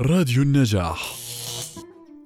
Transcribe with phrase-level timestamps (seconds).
[0.00, 1.14] راديو النجاح.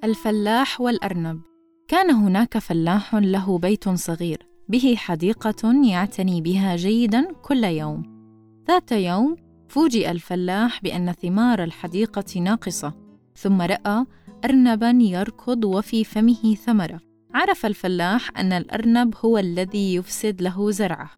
[0.04, 1.40] الفلاح والأرنب.
[1.88, 4.46] كان هناك فلاح له بيت صغير.
[4.68, 8.02] به حديقة يعتني بها جيدا كل يوم.
[8.68, 9.36] ذات يوم
[9.68, 12.94] فوجئ الفلاح بأن ثمار الحديقة ناقصة.
[13.36, 14.04] ثم رأى
[14.44, 17.00] أرنبا يركض وفي فمه ثمرة.
[17.34, 21.10] عرف الفلاح أن الأرنب هو الذي يفسد له زرعه.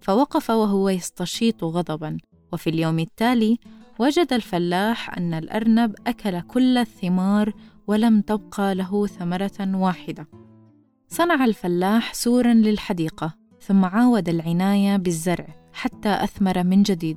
[0.00, 2.16] فوقف وهو يستشيط غضبا.
[2.52, 3.58] وفي اليوم التالي
[4.00, 7.52] وجد الفلاح أن الأرنب أكل كل الثمار
[7.86, 10.26] ولم تبقى له ثمرة واحدة.
[11.08, 17.16] صنع الفلاح سورا للحديقة، ثم عاود العناية بالزرع حتى أثمر من جديد.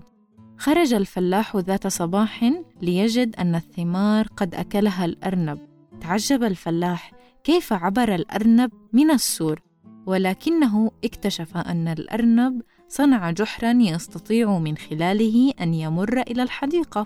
[0.58, 5.60] خرج الفلاح ذات صباح ليجد أن الثمار قد أكلها الأرنب.
[6.02, 7.12] تعجب الفلاح
[7.44, 9.62] كيف عبر الأرنب من السور،
[10.06, 17.06] ولكنه اكتشف أن الأرنب صنع جحرا يستطيع من خلاله أن يمر إلى الحديقة.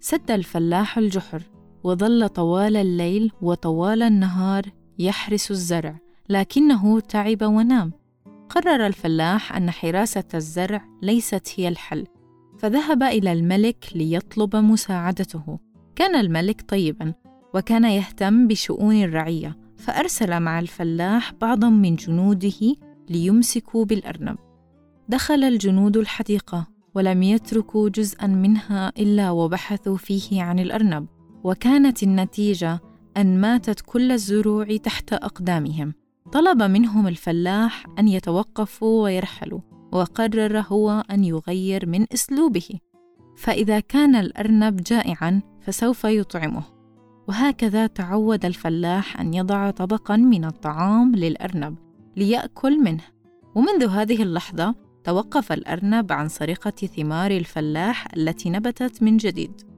[0.00, 1.42] سد الفلاح الجحر
[1.84, 4.62] وظل طوال الليل وطوال النهار
[4.98, 7.92] يحرس الزرع لكنه تعب ونام.
[8.48, 12.06] قرر الفلاح أن حراسة الزرع ليست هي الحل
[12.58, 15.58] فذهب إلى الملك ليطلب مساعدته.
[15.96, 17.14] كان الملك طيبا
[17.54, 22.76] وكان يهتم بشؤون الرعية فأرسل مع الفلاح بعضا من جنوده
[23.10, 24.36] ليمسكوا بالأرنب.
[25.08, 31.06] دخل الجنود الحديقة ولم يتركوا جزءا منها إلا وبحثوا فيه عن الأرنب
[31.44, 32.80] وكانت النتيجة
[33.16, 35.94] أن ماتت كل الزروع تحت أقدامهم.
[36.32, 39.60] طلب منهم الفلاح أن يتوقفوا ويرحلوا
[39.92, 42.68] وقرر هو أن يغير من أسلوبه.
[43.36, 46.75] فإذا كان الأرنب جائعا فسوف يطعمه.
[47.28, 51.76] وهكذا تعود الفلاح أن يضع طبقا من الطعام للأرنب
[52.16, 53.02] ليأكل منه.
[53.54, 54.74] ومنذ هذه اللحظة
[55.04, 59.75] توقف الأرنب عن سرقة ثمار الفلاح التي نبتت من جديد.